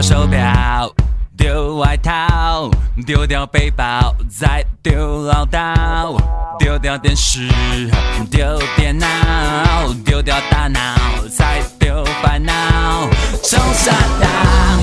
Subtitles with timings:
[0.00, 0.90] 掉手表，
[1.36, 2.70] 丢外套，
[3.06, 6.18] 丢掉背包，再丢唠叨，
[6.58, 7.46] 丢掉电视，
[8.30, 9.06] 丢电脑，
[10.02, 10.80] 丢掉大脑，
[11.28, 12.52] 再丢烦恼。
[13.44, 14.78] 冲啥大，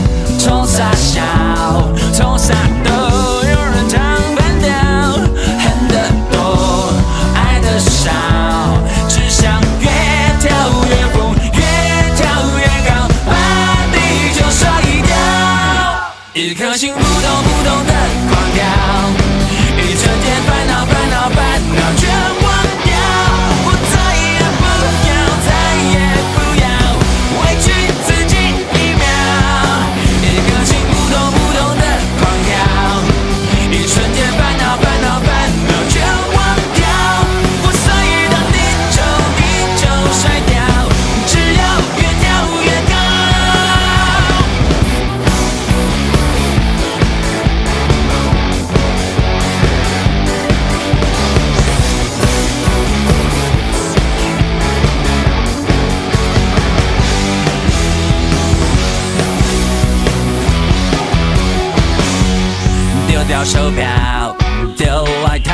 [63.48, 64.36] 手表，
[64.76, 65.54] 丢外套，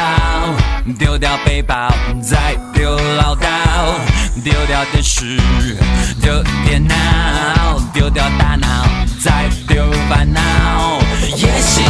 [0.98, 3.46] 丢掉背包，再丢唠叨，
[4.44, 5.38] 丢掉电视，
[6.20, 6.96] 丢电脑，
[7.94, 8.68] 丢掉大脑，
[9.24, 10.42] 再丢烦恼。
[11.38, 11.86] 野心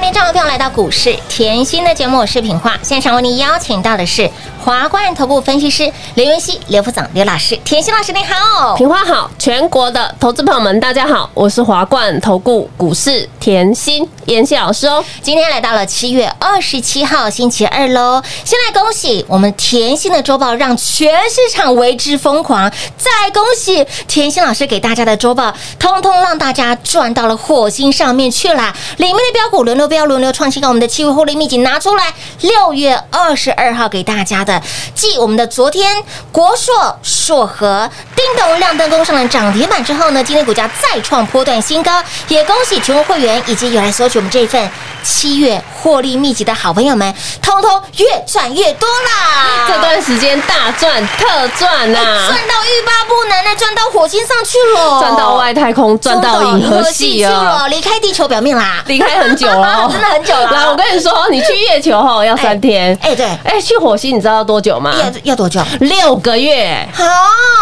[0.00, 2.74] 欢迎听众朋友来到股市甜心的节目，我是品化。
[2.82, 7.54] 现场为您邀请到的是华冠头部分析师刘云熙、刘副总、刘老师。
[7.66, 15.04] 甜心老师你好，品花好，全国的投资朋友们，大家好，我是华冠投顾股市甜心妍希老师哦。
[15.22, 28.72] 今天来到了七月二十七号星期二喽，先来恭喜我们甜心的周报让全市场为之疯狂，再恭喜甜心老师给大家的周报，通通让大家赚到了火星上面去啦！
[28.98, 34.62] 里面的标股轮流标，轮流创新高，我们的七位获利秘籍拿出来，六月二十二号给大家的，
[34.94, 35.90] 继我们的昨天
[36.30, 44.70] 国硕、硕和叮咚亮灯工上了涨停板之后呢，今天股价再创波段新高，也恭喜全国会员以及有来索取我们这一份
[45.02, 49.64] 七月获利密集的好朋友们，通通越赚越多啦！
[49.66, 57.62] 这段时间大赚特赚呐、赚到欲罢不能那，赚到火星上去了，赚到外太空，赚到银河系去啊！
[57.62, 58.84] 了，离开地球表面啦。
[58.88, 64.92] 离开很久了哦， 真的很久了来，我跟你说，你去月球后要三天，哎，对，哎，去火星你知道要多久吗？
[65.02, 65.62] 要要多久？
[65.80, 66.86] 六个月。
[66.92, 67.04] 好，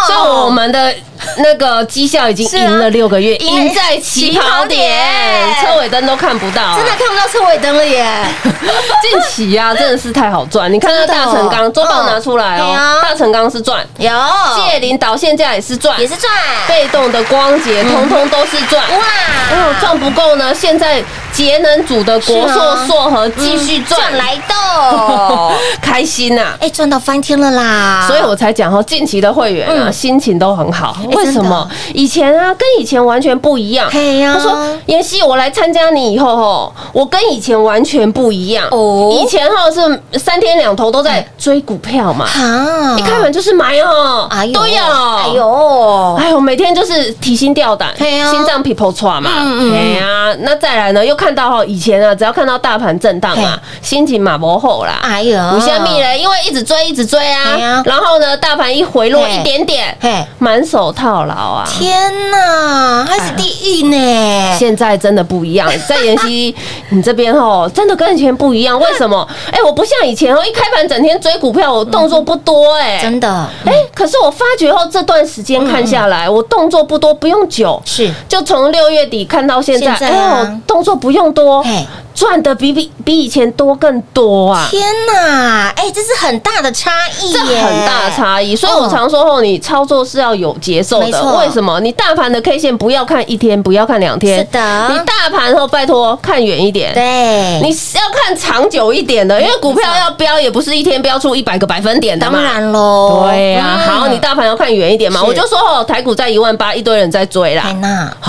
[0.07, 0.93] 所以我们的
[1.37, 4.97] 那个绩效已经赢了六个月，赢在起跑点
[5.61, 8.23] 车尾灯都看不到啊，真的看不到车尾灯了耶！
[9.01, 10.71] 近期啊，真的是太好赚。
[10.71, 14.11] 你看那大成钢周报拿出来哦大成钢是赚，有，
[14.55, 16.31] 谢林导线价也是赚，也是赚，
[16.67, 18.83] 被动的光捷通通都是赚。
[18.91, 18.97] 哇
[19.51, 26.55] 哦，赚不够呢，现在节能组的国是硕啊硕和继续赚赚，来的， 开心呐！
[26.59, 28.05] 哎，赚到翻天了啦！
[28.07, 30.95] 所以我才讲哦，近期的会员啊，嗯心情都很好。
[31.15, 31.69] 为什么？
[31.93, 33.89] 以前啊，跟以前完全不一样。
[33.89, 34.57] 他说
[34.87, 38.67] ：“妍希，我来参加你以后吼，我跟以前完全不一样。
[38.71, 39.17] 哦。
[39.19, 44.59] 以前哈是三天两头都在追股票嘛，啊一开盘就是买哦，哎呦。
[44.59, 44.69] 哎。
[45.35, 57.57] 呦，哎呦，每天就是提心吊胆，心脏 people 喘嘛，嗯嗯哎呀，那再来呢，又看到哈，以前啊，只要看到大盘震荡嘛，心情嘛不好啦，哎呦，五虾米嘞，因为一直追一直追啊。
[57.61, 61.63] 啊，然后呢，大盘一回落一点点，嘿，满手套牢啊。
[61.65, 64.57] 天哪，还是地狱呢！
[64.57, 66.53] 现在真的不一样， 在妍希
[66.89, 68.77] 你这边哦，真的跟以前不一样。
[68.77, 69.25] 为什么？
[69.51, 72.99] 哎，我不像以前哦，一开盘整天追股票，我动作不多哎。
[73.01, 81.63] 真的，哎，可是我发觉后这段时间看下来，我动作不多，不用久，是就从六月底看到现在，哎呦，动作不用多，
[82.13, 84.67] 赚的比比比以前多更多啊。
[84.69, 86.91] 天哪，哎，这是很大的差
[87.21, 91.37] 异这，很大的差异，所以我嗯常说哦，你操作是要有节奏的。
[91.37, 91.79] 为什么？
[91.79, 96.93] 你大盘的 K 线不要看一天，不要看两天，是的你大盘后拜托看远一点。
[96.93, 102.33] 对，你是要看长久一点的，因为股票要飙也不是一天飙出一百个百分点的嘛。
[102.33, 105.21] 当然喽，对呀、嗯好，你大盘要看远一点嘛。
[105.23, 107.63] 我就说哦，台股在一万八，一堆人在追啦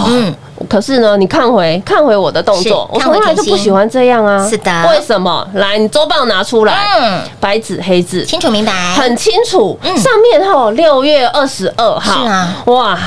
[0.07, 0.35] 嗯，
[0.69, 4.49] 可是呢，你看回看回我的动作，我从来就不喜欢这样啊。
[4.49, 4.71] 是的。
[4.91, 5.47] 为什么？
[5.55, 9.97] 来，你周报拿出来，嗯，白纸黑字，清楚明白，很清楚，嗯。
[9.97, 12.99] 上面吼六月二十二号，是啊，哇，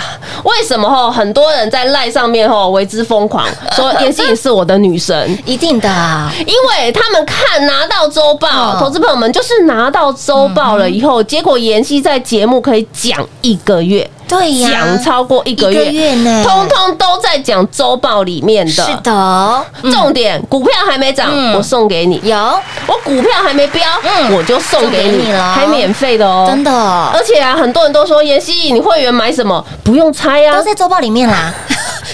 [0.44, 3.46] 为什么吼很多人在赖上面吼为之疯狂，
[3.76, 5.38] 说妍希也是我的女神。
[5.46, 5.90] 一定的，
[6.40, 18.72] 因为他们看拿到周报，嗯投资朋友们就是拿到周报了以后，结果妍希在节目可以讲一个月，对呀，讲超过一个月，月呢，通通都在讲周报里面的。
[18.72, 19.92] 是的，嗯。
[19.92, 21.54] 重点，股票还没涨，嗯。
[21.56, 22.36] 我送给你；有。
[22.88, 24.36] 我股票还没飙，嗯。
[24.36, 25.54] 我就送给你，送给你了。
[25.54, 26.72] 还免费的哦，真的。
[26.72, 29.64] 而且啊，很多人都说妍希，你会员买什么？
[29.84, 31.54] 不用猜呀都，在周报里面啦，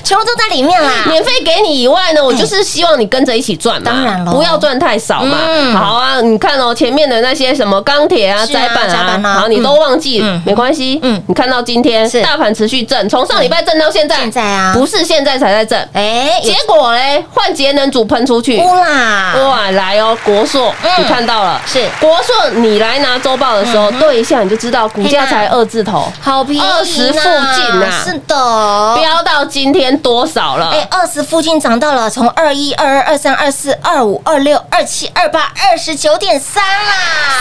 [0.09, 5.37] 全部都在里面啦，免费给你以外呢，我就是希望你跟着一起赚嘛，当然了不要赚太少嘛。
[5.45, 5.71] 嗯。
[5.75, 10.99] 好啊，你看哦，前面的那些什么钢铁啊、是啊窄板啊好，你都忘记嗯，没关系。
[11.03, 11.15] 嗯。
[11.15, 12.23] 嗯，你看到今天是。
[12.23, 14.73] 大盘持续震，从上礼拜震到现在，现在啊。
[14.73, 18.57] 不是现在才在震，哎，结果嘞，换节能组喷出去。
[18.57, 20.89] 乌啦，哇，来哦，国硕，嗯。
[20.97, 21.87] 你看到了，是。
[22.01, 28.03] 国硕，你来拿周报的时候对一下，你就知道股价才二字头，好便宜呢，20附近啊。
[28.03, 30.71] 是的，飙到今天多少了？
[30.71, 36.93] 哎，二十附近涨到了，从二一、二二、二三、二四、二五、二六、二七、二八、二十九点三啦！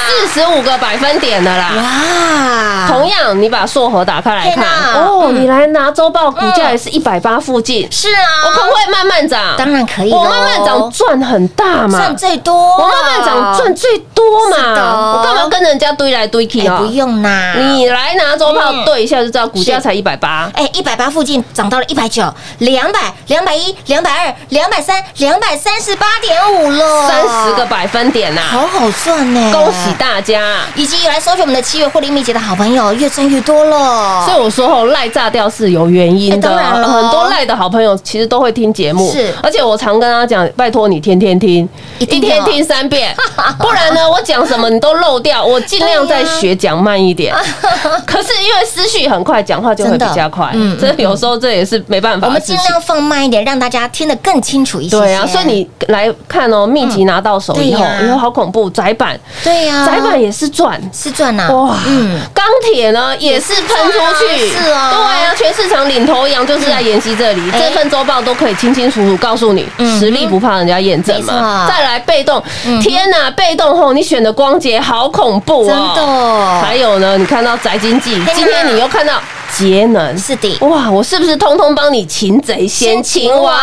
[0.07, 1.71] 四十五个百分点的啦。
[1.77, 4.65] 哇，同样，你把硕和打开来看。
[4.95, 9.57] 哦，嗯你来拿周报，股价也是一百八附近，是啊，我可不可以慢慢涨？
[9.57, 14.18] 当然可以我慢慢涨赚很大嘛，赚最多，我慢慢涨赚最多
[14.55, 14.77] 是的。
[14.77, 16.77] 嘛，我干嘛跟人家堆来堆去啊？
[16.77, 20.51] 哎不用啦，你来拿周报嗯对一下就知道，股价才一百八。
[20.55, 22.23] 哎，一百八附近涨到了一百九、
[22.59, 22.99] 两百、
[23.29, 29.53] 两百一、两百二、两百三、两百三十八点五了，三十个百分点呐、好好赚呢！
[29.53, 30.41] 恭喜大家！
[30.75, 34.25] 以及有来收取我们的七月获利秘籍的好朋友，越赚越多了。
[34.27, 39.35] 所以我说后赖炸掉是有原因的，哎当然咯很多赖的好朋友其实都会听节目，是。
[39.43, 43.15] 而且我常跟他讲，拜托你天天听，一天听三遍，
[43.59, 47.35] 不然呢，我讲什么你都漏掉，我尽量在学讲慢一点。
[48.07, 52.43] 可是因为思绪很快，讲话就会比较快，嗯这有时候这也是没办法我们。
[52.43, 54.99] 尽量放慢一点，让大家听得更清楚一些。
[54.99, 57.99] 对啊，所以你来看哦，秘籍拿到手以后，对呀。
[58.01, 58.71] 哎呦，好恐怖！
[58.71, 60.81] 窄板，对呀，窄板也是赚。
[60.93, 71.67] 是赚呐，哇，嗯，钢铁呢也是喷出去，是啊对啊，全市场领头羊就是在妍希这里，哎这份周报都可以清清楚楚告诉你，嗯实力不怕人家验证嘛。
[71.69, 76.61] 再来被动嗯，天哪，被动后你选的光洁好恐怖真哦，的。
[76.65, 79.21] 还有呢，你看到宅经济，今天你又看到
[79.57, 83.55] 节能，是的，哇，我是不是通通帮你擒贼先擒王？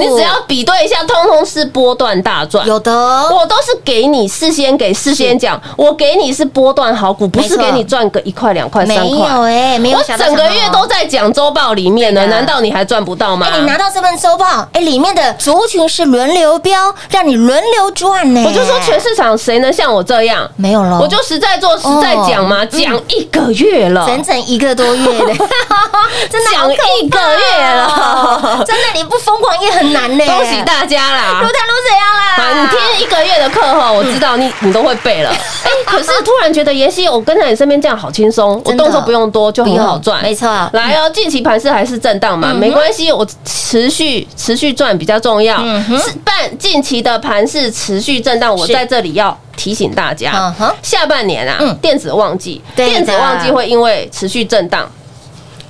[0.00, 2.66] 你只要比对一下，通通是波段大赚。
[2.66, 9.50] 有的，我都是给你事先给事先讲，我给你是波段好股，不是给你赚个一块两块三没有块。
[9.50, 13.46] 哎，没有我小到整个月都在讲周报里面呢，难道你还赚不到吗？
[13.50, 18.42] 哎，你拿到这份周报，哎，里面的族群是轮流标，让你轮流赚呢。
[18.46, 20.48] 我就说全市场谁能像我这样？
[20.56, 25.34] 没有了，我就实在做实在讲嘛，哦讲一个月了，整整一个多月的，
[26.30, 30.24] 真的讲一个月了， 真的你不疯狂也很难呢。
[30.26, 31.48] 恭喜大家啦卢！
[31.48, 32.62] 台卢怎样啊，啦？
[32.62, 35.30] 你听一个月的课后，我知道你 你都会背了。
[35.30, 45.58] 哎，可是突然觉得妍希，我跟在你身边这样好轻松，我动作不用多就很好赚，没错来哦，近期盘势还是震荡嘛，没关系，我持续持续赚比较重要。
[45.98, 54.88] 是半近期的盘势持续震荡，我在这里要提醒大家下半年啊嗯，电子旺季，电子旺季会因为持续震荡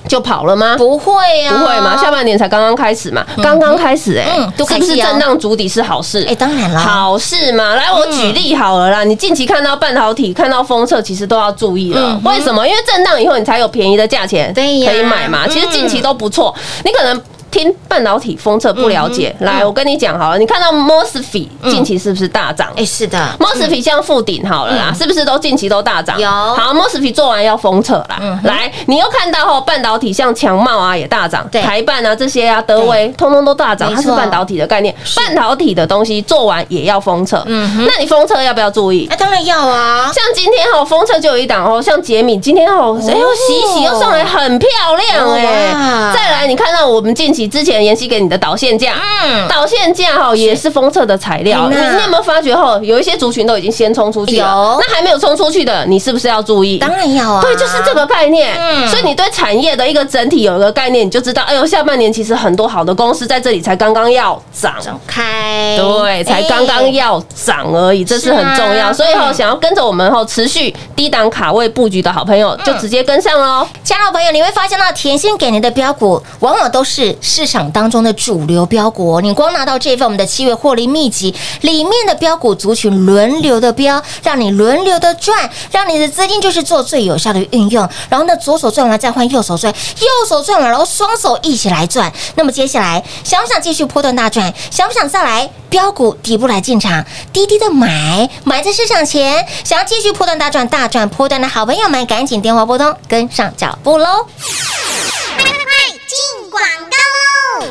[0.07, 0.75] 就跑了吗？
[0.77, 1.13] 不会
[1.45, 6.25] 啊，不会嘛，下半年才刚刚开始嘛，刚刚开始哎是不是震荡筑底是好事？
[6.27, 9.03] 哎，当然了，好事嘛，来我举例好了啦。
[9.03, 12.21] 你近期看到半导体、看到封测，其实都要注意了嗯。
[12.23, 12.67] 为什么？
[12.67, 15.45] 因为震荡以后你才有便宜的价钱可以买嘛。
[15.45, 17.21] 嗯其实近期都不错，你可能。
[17.51, 22.69] 听半导体封测不了解，嗯来，我跟你讲好了，你看到 MOSFET 近期是不是大涨？
[22.77, 24.95] 哎，是的，MOSFET 像附顶好了啦，嗯。
[24.95, 26.19] 是不是都近期都大涨？
[26.19, 26.29] 有。
[26.29, 28.17] 好，MOSFET 做完要封测啦。
[28.21, 28.39] 嗯。
[28.43, 31.61] 来，你又看到后半导体像强茂啊也大涨，对。
[31.61, 34.95] 台半啊这些啊德威通通都大涨，它是半导体的概念。
[35.17, 37.85] 半导体的东西做完也要封测，嗯哼。
[37.85, 39.07] 那你封测要不要注意？
[39.11, 45.73] 哎，当然要啊，像今天哦，封测就有一档哦，像杰米今天哦，哎呦洗一洗又上来很漂亮哦哎。
[45.73, 46.13] 哇。
[46.13, 51.69] 再来，你看到我们近期之前妍希给你的导线架，嗯导线架哈也是封测的材料。
[51.69, 56.77] 你有没有发觉哈，有一些族群都已经先冲出去了有，那还没有冲出去的，你是不是要注意？
[56.77, 58.55] 当然要啊，对，就是这个概念。
[58.57, 64.73] 嗯所以你对产业的一个整体有一个概念，你就知道，哎呦，下半年其实很多好的公司在这里才刚刚要涨。
[64.81, 68.91] 展开，对，才刚刚哎要涨而已，这是很重要。
[68.91, 73.67] 所以哈，嗯想要跟着我们后持续低档卡位布局的好朋友，就直接跟上喽。
[73.83, 79.21] 亲爱的朋友，你会发现到甜心给您的标股，往往都是市场当中的主流标股。
[79.21, 87.87] 你光拿到这份我们的七月获利秘籍里面的标股族群轮流的标，让你轮流的赚，让你的资金就是做最有效的运用。
[88.09, 92.11] 然后呢，左手赚完再换右手赚，右手赚完然后双手一起来赚。
[92.35, 94.53] 那么接下来想不想继续波段大赚？
[94.69, 99.47] 想不想再来标股底部来进场，低低的买，买在市场前？
[99.63, 104.25] 想要继续破断大赚、大赚破断的好朋友们，赶紧电话拨通，跟上脚步喽！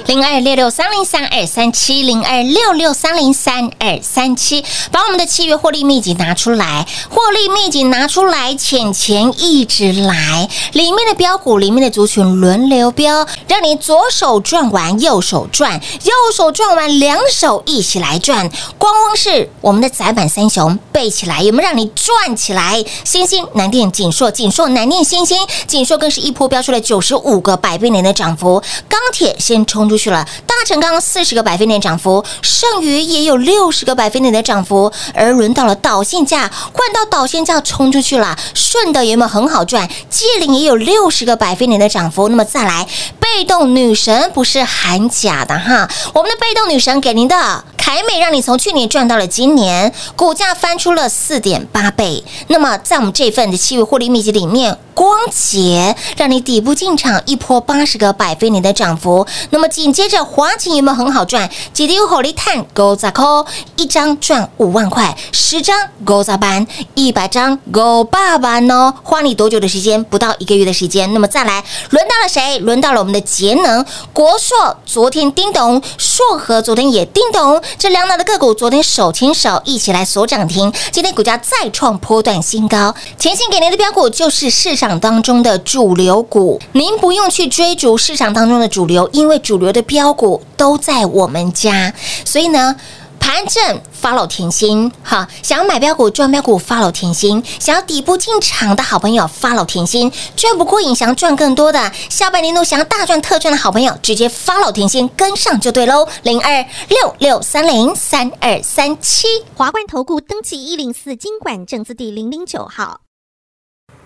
[0.06, 18.50] 零二六六三零三二三七零二六六三零三二三七，把我们的七月获利秘籍拿出来，获利秘籍拿出来，钱钱一直来，里面的标股，里面的族群轮流标，让你左手赚完，右手赚，右手赚完，两手一起来赚。
[18.78, 22.84] 光光是我们的窄板三雄背起来，有没有让你赚起来？
[23.04, 39.88] 星星、南电、锦硕、锦硕、南电、星星、锦硕更是一波飙出了九十五个百倍点的涨幅，钢铁先冲出去了，大成钢四十个百分点涨幅，剩余也有六十个百分点的涨幅，而轮到了导线价，换到导线价冲出去了，顺的有没有很好赚？
[40.10, 42.84] 借领也有六十个百分点的涨幅，那么再来
[43.32, 52.22] 被动女神不是喊假的哈，我们的被动女神给您的凯美，让你从去年赚到了今年，股价翻出了四点八倍。
[52.48, 59.26] 那么在我们这份的七月获利秘籍里面，光捷让你底部进场一波八十个百分点的涨幅。
[59.50, 61.48] 那么紧接着华勤有没有很好赚？
[61.72, 63.46] 几滴火力探勾砸扣，
[63.76, 68.92] 一张赚五万块，十张勾砸班，一百张勾八万哦。
[69.02, 70.02] 花你多久的时间？
[70.04, 71.12] 不到一个月的时间。
[71.14, 72.58] 那么再来，轮到了谁？
[72.58, 82.94] 轮到了我们的节能国硕，昨天叮咚，硕和昨天也叮咚，这两档的个股昨天手牵手一起来锁涨停，今天股价再创波段新高。
[83.18, 91.92] 前线给您的标股就是市场当中的主流股，您不用去追逐市场当中的主流，因为主流的标股都在我们家，
[92.24, 92.76] 所以呢。
[93.22, 109.26] 盘正 follow 甜心，好，想要买标股赚标股 follow 甜心，想要底部进场的好朋友 follow 甜心，赚不过瘾想要赚更多的，下半年度想要大赚特赚的好朋友，直接 follow 甜心跟上就对喽，零二六六三零三二三七。
[109.54, 113.00] 华冠投顾登记一零四经管证字第零零九号。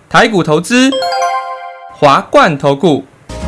[0.08, 0.90] 台股投资，
[1.92, 3.04] 华冠投顾。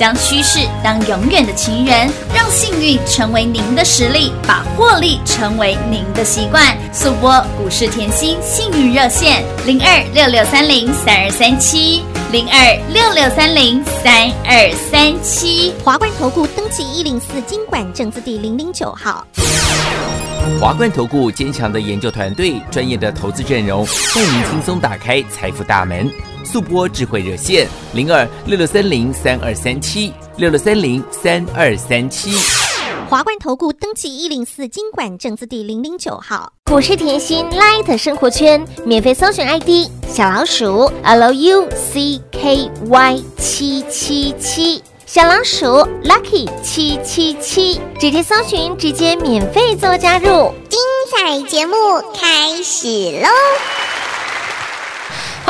[0.00, 6.74] 将趋势当永远的情人，让幸运成为您的实力，把获利成为您的习惯。
[6.90, 12.02] 速播股市甜心幸运热线零二六六三零三二三七
[12.32, 15.74] 零二六六三零三二三七。
[15.84, 19.26] 华冠投顾登记一零四经管证字第零零九号。
[20.58, 26.10] 华冠投顾坚强的研究团队，专业的投资阵容，带您轻松打开财富大门。
[26.44, 32.32] 速播智慧热线零二六六三零三二三七六六三零三二三七。
[33.08, 36.52] 华冠投顾登记一零四经管证字第零零九号。
[36.64, 41.64] 股市甜心 Light 生活圈免费搜寻 ID 小老鼠 Lucky
[43.36, 45.66] 七七七，小老鼠
[46.04, 50.54] Lucky 七七七，直接搜寻，直接免费做加入。
[50.68, 50.78] 精
[51.10, 51.74] 彩节目
[52.14, 52.86] 开始
[53.20, 53.28] 喽！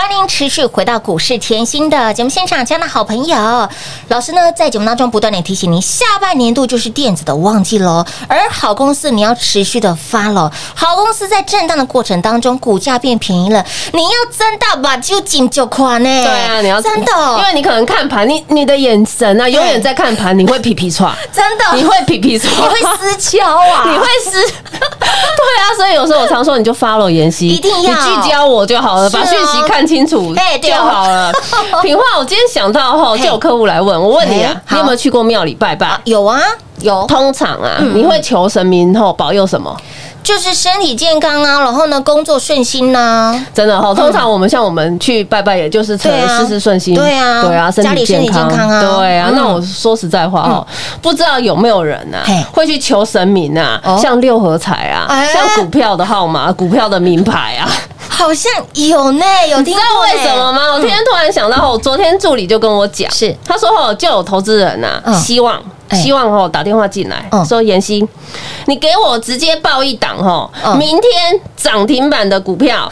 [0.01, 3.69] 欢迎持续回到股市甜心的节目现场，亲爱的好朋友，
[4.09, 16.09] 老师呢在节目当中不断的提醒您，下半年度就是电子的旺季喽，而好公司你要持续的 follow，好公司在震荡的过程当中，股价变便宜了，你要真的把就紧就宽呢？
[16.09, 21.77] 对啊，你要真的，因为你可能看盘，你你的眼神啊，永远在看盘，你会皮皮喘，真的。
[21.77, 24.31] 你会皮皮喘，你会撕敲啊， 你会撕，
[24.73, 24.79] 对
[25.61, 28.01] 啊，所以有时候我常说，你就 follow 妍希，一定要。
[28.01, 30.33] 聚焦我就好了，把讯息看清楚
[30.63, 31.33] 就好了。
[31.83, 36.01] 品话，我今天想到后，就有客户来问我，问你啊你有没有去过庙里拜拜？
[36.05, 36.41] 有啊
[36.81, 39.77] 有，通常啊，嗯你会求神明后保佑什么？
[40.23, 46.39] 就是身体健康啊，然后呢工作顺心呐、真的哈，通常我们像我们去拜拜，也就是求对啊。
[46.39, 47.43] 事事顺心，对啊。
[47.43, 48.81] 对啊，身家里身体体健康，啊。
[48.99, 49.29] 对啊。
[49.31, 49.35] 嗯。
[49.35, 50.67] 那我说实在话哦，
[51.01, 52.35] 不知道有没有人啊嘿。
[52.53, 57.67] 会去求神明啊哦，像六合彩啊哎，像股票的号码、股票的名牌啊，
[58.09, 60.73] 好像有呢，有你知道为什么吗？
[60.75, 63.35] 我今天突然想到，我昨天助理就跟我讲，是。
[63.45, 65.61] 他说哦，就有投资人呐嗯，希望。
[65.91, 67.45] 哎希望哦打电话进来嗯。
[67.45, 68.07] 说妍希，
[68.67, 72.91] 你给我直接报一档哦嗯，明天涨停板的股票，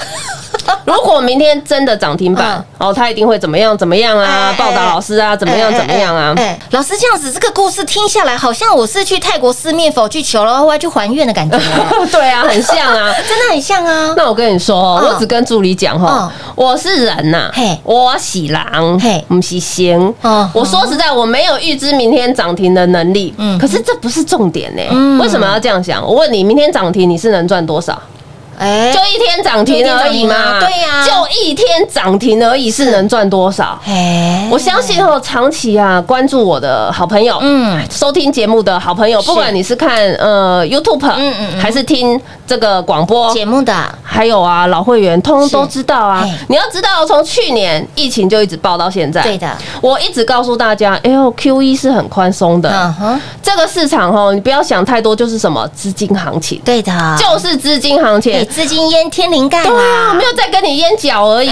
[0.85, 4.54] 如果明天真的涨停板哦，他一定会怎么样怎么样啊？
[4.59, 6.35] 报答老师啊，怎么样怎么样啊
[6.70, 11.59] 老师这样子，这个故事听下来，好像我是去泰国四面佛去求了，后来去还愿的感觉，
[12.11, 13.12] 对啊，很像啊。
[13.28, 14.14] 真的很像啊。
[14.16, 20.48] 那我跟你说我只跟助理讲哈嗯，我是人呐嘿，我喜狼嘿，不是仙嗯。
[20.54, 25.18] 我说实在，我没有预知明天涨停的能力，嗯可是这不是重点呢嗯。
[25.18, 26.02] 为什么要这样想？
[26.04, 28.00] 我问你，明天涨停你是能赚多少？
[28.59, 28.92] 哎。
[28.92, 31.05] 就一天涨停而已嘛，对呀。
[31.07, 33.79] 就一天涨停而已，是能赚多少？
[33.87, 37.81] 哎我相信哦，长期啊关注我的好朋友，嗯。
[37.90, 41.61] 收听节目的好朋友，不管你是看呃 YouTube，嗯嗯嗯。
[41.61, 43.75] 还是听这个广播，节目的。
[44.03, 46.27] 还有啊，老会员通通都知道啊。
[46.49, 49.49] 你要知道，从去年疫情就一直报到现在，对的，
[49.81, 52.94] 我一直告诉大家，哎呦，Q E 是很宽松的。
[53.42, 58.33] 这个市场哦，你不要想太多，就是什么资金行情，对的，就是资金行情。
[58.33, 58.48] 给。
[58.51, 61.51] 资金淹天灵盖对啊，啦，没有在跟你淹脚而已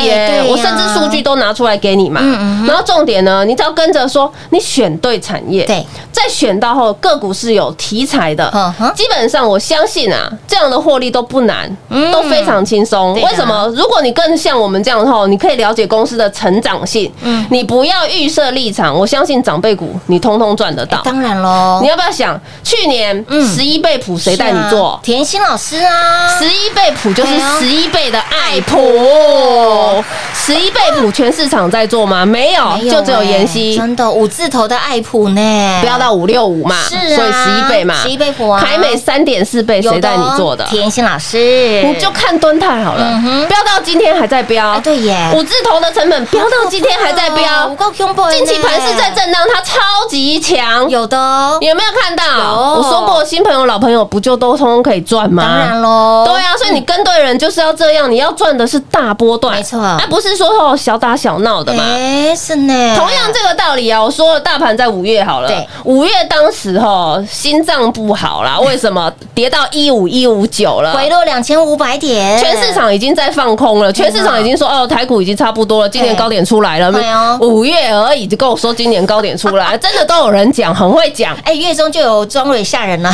[0.48, 2.20] 我甚至数据都拿出来给你嘛。
[2.22, 8.50] 嗯嗯然后重点呢，你只要跟着说，你选对产业，对，再选到后个股是有题材的。
[8.94, 12.10] 基本上我相信啊，这样的获利都不难，嗯。
[12.10, 13.14] 都非常轻松。
[13.14, 13.66] 为什么？
[13.76, 17.46] 如果你更像我们这样的话，你可以了解公司的成长性，嗯。
[17.50, 21.00] 你不要预设立场，我相信长辈股你通通赚得到。
[21.04, 23.46] 当然喽你，要不要想，去年嗯。
[23.54, 24.98] 十一倍普谁带你做？
[25.02, 32.26] 甜心老师啊，十一倍谱就是十一倍的爱谱谱，十一倍普全市场在做吗？
[32.26, 38.62] 没有，没就只有哎妍希，真的五字头的爱普呢，不要到五六五嘛，是啊所以十一倍嘛，十一倍普啊。
[38.62, 40.64] 凯美三点四倍，谁带你做的？
[40.64, 41.38] 甜心老师，
[41.84, 44.72] 你就看敦泰好了飙到今天还在飙。
[44.72, 45.30] 哎，对耶。
[45.34, 47.68] 五字头的成本飙到今天还在飙。
[47.68, 52.24] 不，够恐怖的呢，近期盘势在震荡，它超级强，有的哦，有没有看到？
[52.24, 52.80] 有。
[52.80, 55.42] 我说过，新朋友、老朋友不就都通通可以赚吗？
[55.42, 59.80] 当然喽，对啊，所以你跟对人就是要这样，你要赚的是大波段，没错。
[59.80, 61.82] 啊不是说哦小打小闹的嘛。
[61.84, 69.10] 哎，是呢，同样这个道理啊，我说了，大盘在五月好了，对，五月当时哈心脏不好啦， 为什么？
[69.34, 70.94] 跌到一五一五九了？
[70.94, 81.36] 回落两千五百点，全市场已经在放空了，全市场已经说哦，台股已经差不多了，今年高点出来了对哦，五月而已就跟我说今年高点出来， 真的都有人讲，很会讲。
[81.44, 83.12] 哎，月中就有庄蕊吓人了，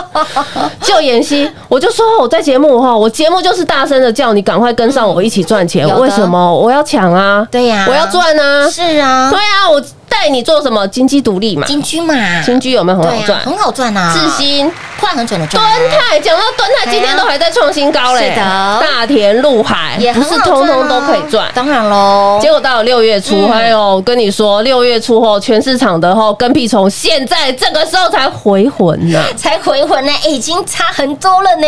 [0.82, 5.86] 就妍希，我就说我在节目哈，我节目就是大声的叫你赶快跟上我一起赚钱。
[6.00, 6.52] 为什么？
[6.54, 7.46] 我要抢啊！
[7.50, 8.68] 对呀我要赚啊！
[8.68, 10.86] 是啊对，啊，我带你做什么？
[10.88, 11.66] 金鸡独立嘛。
[11.66, 13.42] 金居嘛，金居有没有很好赚啊？
[13.44, 18.30] 很好赚啊，智新、快很准的赚端泰，讲到端泰，今天都还在创新高嘞。
[18.30, 18.42] 是的
[18.80, 21.50] 大田、陆海也不是通通都可以赚。
[21.54, 29.18] 当然喽，结果到了六月初，嗯还有我跟你说，六月初后，全市场的后跟屁虫，现在这个时候才回魂呢。
[29.36, 31.66] 才回魂呢，已经差很多了呢。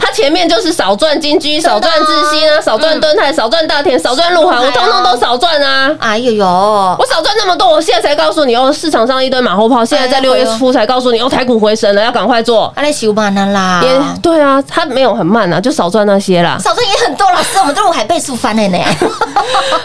[0.00, 5.94] 他前面就是少赚金居，少赚智新啊，少赚端泰，少赚大田，少赚陆海，我通通都少赚啊。
[6.00, 12.72] 哎呦呦，我少赚那么多，我现在才告诉你哦，市场上一堆马后炮，现在在六月初才告诉你哦，台股回升了，要赶快做。
[12.74, 16.58] 阿来修慢了啦，也对啊，它没有很慢啊，就少赚那些啦。
[16.58, 18.78] 少赚也很多，老师，我们都有海倍数翻了呢。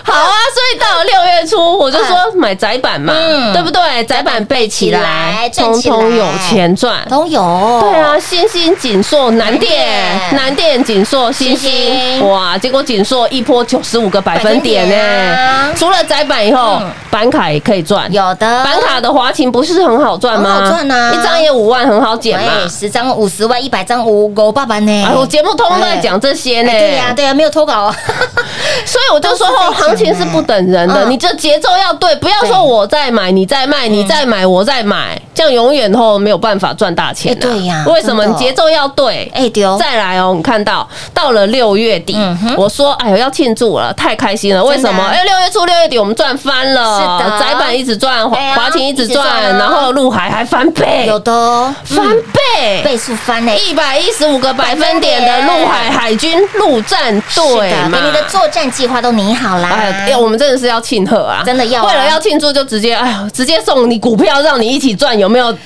[0.03, 4.03] 好啊，所以到了六月初，我就说买窄板嘛，嗯对不对？
[4.05, 6.95] 窄板背起来通通有钱赚。
[7.09, 12.55] 都有，对啊，新兴、锦硕、南电、南南电、锦硕、新新兴，哇！
[12.55, 15.71] 结果锦硕一波九十五个百分点呢啊。
[15.75, 18.11] 除了窄板以后嗯，板卡也可以赚。
[18.11, 20.57] 有的板卡的华勤不是很好赚吗？
[20.57, 22.51] 很好赚啊一张也五万，很好减嘛。
[22.63, 25.05] 哎，十张五十万，一百张五五爸爸呢。
[25.05, 26.69] 哎，我节目通通都在讲这些呢。
[26.69, 27.95] 哎对呀，对呀，没有脱稿啊。
[28.85, 37.37] 所以我就说行情是不等人的，嗯你这节奏要对，不要说我在买，你在卖，你在买，我在买，这样永远都没有办法赚大钱啊。
[37.37, 38.25] 哎对呀为什么？
[38.25, 39.29] 你节奏要对。
[39.35, 44.63] 哎，丢，再来哦，你看到到了六月底嗯，我说哎呦要庆祝了，太开心了。
[44.63, 44.97] 为什么？
[44.97, 49.25] 真的啊哎，六月初六月底我们赚翻了，是的窄板一直赚，华华勤一直赚
[49.57, 52.81] 然后陆海还翻倍，有的哦翻嗯倍。
[52.83, 53.51] 倍数翻呢。
[53.57, 59.69] 一百一十五个百分点的陆海海军陆战队，你的作战计划都拟好啦。
[59.69, 61.43] 哎呀，我们真的是要庆贺啊！
[61.45, 65.57] 真的要啊为了要庆祝，就直接哎呦，直接送你股票，让你一起赚，有没有？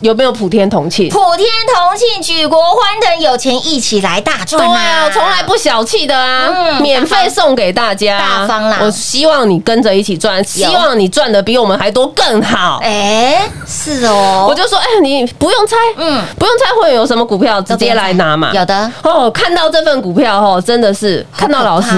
[0.00, 1.08] 有没有普天同庆？
[1.10, 12.80] 普天同庆，举国欢腾，有钱一起来大对赚啊，我从来不小气的啊，嗯免费送给大家，大方啦我希望你跟着一起赚，希望你赚的比我们还多更好。
[12.82, 18.50] 哎，是哦，我就说，哎，你不用猜，嗯嗯，不用猜会有什么股票，直接来拿嘛。
[18.52, 21.90] 有的，哦，看到这份股票哦，真的是看到老师，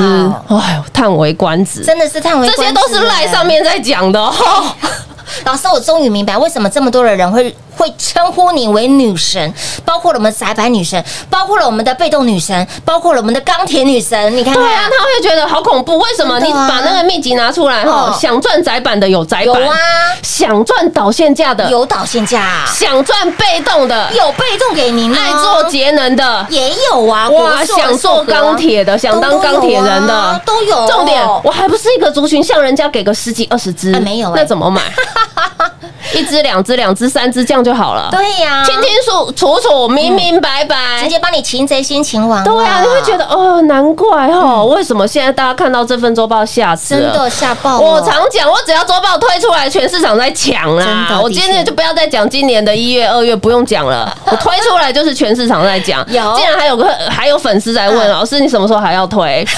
[0.49, 1.83] 哎呦，叹为观止。
[1.85, 4.35] 真的是叹为这些都是赖上面在讲的哦。
[5.45, 9.53] 老师，我终于明白为什么这么多的人会会称呼你为女神，
[9.85, 14.35] 包括了我们窄板女神，包括了我们的被动女神，包括了我们的钢铁女神。
[14.37, 15.99] 你看看，对啊，他会觉得好恐怖。
[15.99, 16.39] 为什么？
[16.41, 19.77] 你把那个秘籍拿出来哈哦，想赚窄板的有窄板，有啊，
[20.23, 26.47] 想赚导线价的，有导线价，想赚被动的，有被动给您哦，爱做节能的。
[26.49, 34.81] 也有啊，哇，国硕想做钢铁的，想当钢铁人的都有啊都有重点，我还不是一个族群，像人家给个十几二十只哎，没有哎那怎么买？
[36.15, 38.09] 一只、两只、两只、三只，这样就好了。
[38.11, 47.01] 对呀，清清楚楚楚、明明白白，直接帮你擒贼先擒王了，对啊，你会觉得哦，难怪哦，为什么现在大家看到这份周报吓死了？
[47.01, 47.79] 真的吓爆。
[47.79, 51.09] 我常讲，我只要周报推出来，全市场在抢真啦。
[51.11, 54.11] 的我今天就不要再讲今年的一月、二月，不用讲了。
[54.27, 56.01] 我推出来就是全市场在讲。
[56.09, 59.47] 有竟然还有个还有粉丝在问嗯老师，你什么时候还要推？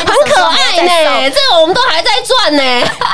[0.00, 2.62] 很可爱呢，这个我们都还在赚呢，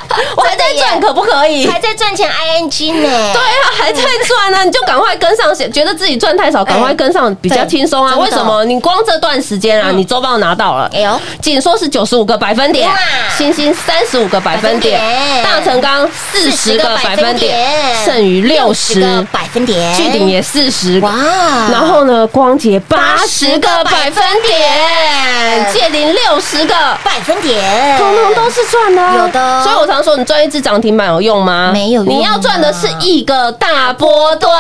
[0.37, 1.67] 我还在赚，可不可以？
[1.67, 8.17] 还在赚钱 ing 呢，对啊，还在赚呢，你就赶快跟上，觉得自己赚太少，赶快跟上，比较轻松啊。
[8.17, 8.65] 为什么？
[8.65, 12.97] 你光这段时间啊，你周报拿到了，哎呦，锦说是九十五个百分点哇，
[13.37, 15.01] 星星三十五个百分点
[15.43, 21.13] 大成刚四十个百分点，剩余六个十，百分点，巨鼎也四十，哇，
[21.71, 26.75] 然后呢，光捷八十个百分点，界林六十个。
[27.05, 29.63] 百分点，通通都是赚的啊、有的。
[29.65, 31.71] 所以我常说，你赚一只涨停板有用吗？
[31.73, 32.19] 没有用啊。
[32.19, 34.53] 你要赚的是一个大波段，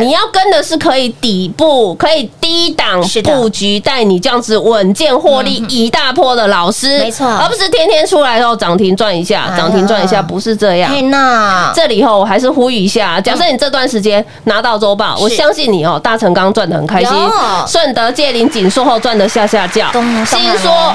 [0.00, 7.26] 你要跟的是可以底部、可以低档布局，带你这样子稳健获利一大波的老师，没错。
[7.26, 9.56] 而不是天天出来后涨停赚一下，啊。
[9.56, 10.90] 涨停赚一下，不是这样。
[10.90, 17.12] 嘿娜，这里后我还是呼吁一下，假设你这段时间拿到周报，我相信你哦，大成刚赚的很开心，
[17.66, 19.92] 顺德、借林、锦硕后赚的下下叫
[20.24, 20.94] 新说、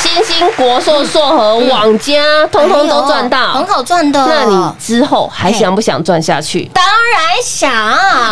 [0.00, 4.26] 新新兴、国硕、硕和、网家，通通都赚赚到，很好赚的。
[4.26, 6.70] 那你之后还想不想赚下去？
[6.72, 7.68] 当然想。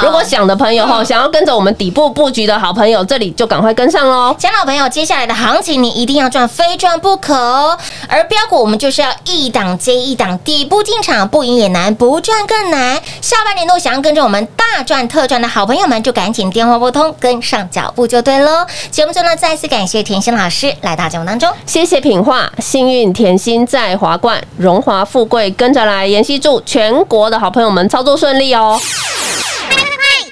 [0.02, 4.34] 如果想的朋友哈，想要跟着我们底部布局的好朋友，这里就赶快跟上喽。
[4.38, 7.76] 想老朋友，接下来的行情你一定要赚，非赚不可哦。
[8.08, 13.00] 而标股我们就是要一档接一档，底部进场，不赢也难，不赚更难。
[13.20, 18.66] 下半年度想要跟着我们大赚特赚的好朋友们，就赶紧电话拨通，跟上脚步就对喽。
[18.90, 21.50] 节目中呢，再次感谢甜心老师来到节目当中。
[21.64, 26.04] 谢谢品画，幸运甜心在华冠，荣华富贵跟着来。
[26.04, 28.76] 妍希祝全国的好朋友们操作顺利哦。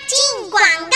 [0.09, 0.94] 进广告！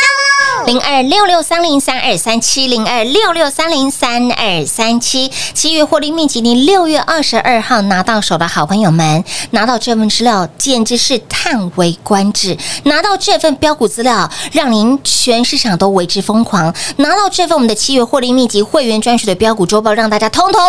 [0.69, 12.55] 零二六六三零三二三七零二六六三零三二三七，七月获利秘籍，您六月二十二号拿到手的好朋友们，拿到这份资料简直是叹为观止。
[12.83, 16.75] 拿到这份标股资料，让您全市场都为之疯狂。
[16.97, 20.61] 拿到这份我们的七月获利秘籍会员专属的标股周报，让大家通通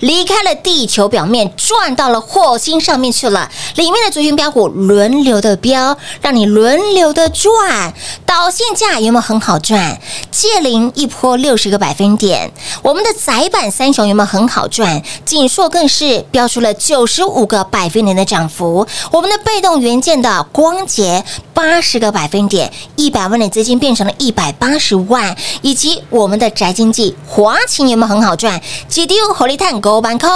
[0.00, 3.50] 离开了地球表面，转到了火星上面去了。
[3.74, 7.92] 里面的族群标股轮流的标，让你轮流的赚。
[8.24, 10.00] 导线价有没有很好赚？
[10.30, 15.02] 借零一波六十个百分点，我们的窄板三雄有没有很好赚？
[15.24, 28.62] 锦硕更是标出了九十五个百分点的涨幅，我们的被动元件的光洁八十个百分点，一百万的资金变成了一百八十万，以及我们的宅经济华勤有没有很好赚？
[28.88, 30.28] 几丢火力碳狗板扣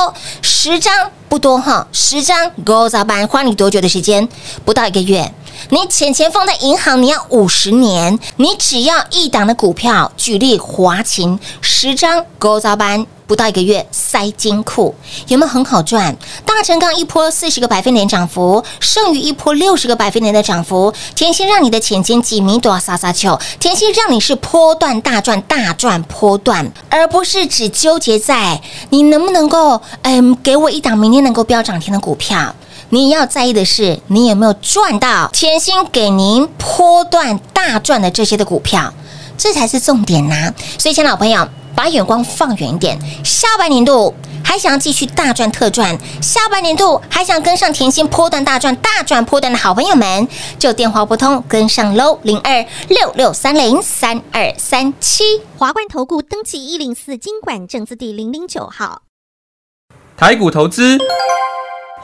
[0.43, 0.93] 十张
[1.29, 3.27] 不多哈，十张狗咋办？
[3.29, 4.29] 花你多久的时间？
[4.65, 5.33] 不到一个月。
[5.71, 13.07] 你钱钱放在银行，你要五十年，你只要一档的股票，举例华勤十张勾招班。
[13.27, 14.95] 不到一个月塞金库，
[15.27, 16.17] 有没有很好赚？
[16.45, 32.55] 大成钢一波四十个百分点涨幅，剩余一波六十个百分点的涨幅，甜心让你的钱钱几米多啊撒撒球，甜心让你是波段大赚大赚波段，而不是只纠结在你能不能够嗯给我一档明天能够飙涨停的股票。
[32.91, 38.93] 你要在意的是，你有没有赚到甜心给您波段大赚的这些的股票，
[39.37, 55.25] 这才是重点呐、所以，亲老朋友，把眼光放远一点，下半年度还想要继续大赚特赚，下半年度还想跟上甜心波段大赚大赚波段的好朋友们，就电话拨通跟上喽，零二六六三零三二三七。
[55.59, 59.03] 华冠投顾登记一零四经管证字第零零九号。
[60.17, 60.97] 台股投资，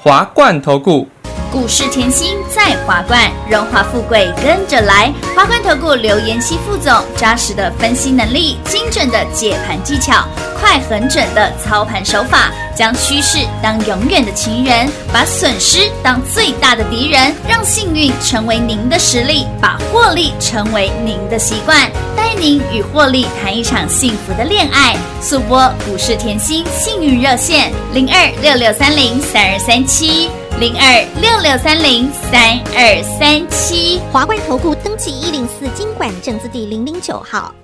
[0.04, 1.06] 华冠投顾。
[1.52, 5.12] 股市甜心在华冠，荣华富贵跟着来。
[5.36, 10.24] 华冠投顾刘延熙副总，扎实的分析能力，精准的解盘技巧，
[10.58, 21.88] 快狠准的操盘手法，将趋势当永远的情人，把损失当最大的敌人，让幸运成为您的实力，把获利成为您的习惯，
[22.32, 24.96] 带您与获利谈一场幸福的恋爱。
[25.20, 30.30] 速播股市甜心幸运热线零二六六三零三二三七。
[30.58, 34.00] 零二六六三零三二三七。
[34.10, 37.54] 华冠投顾登记一零四经管证字第零零九号。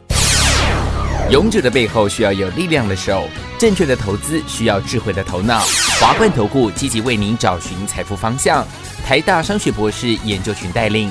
[1.31, 3.27] 勇者的背后需要有力量的手，
[3.59, 5.61] 正确的投资需要智慧的头脑。
[5.99, 8.67] 华冠投顾积极为您找寻财富方向，
[9.07, 11.11] 台大商学博士研究群带领，